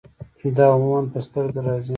[0.55, 1.89] دا عموماً پۀ سترګه راځي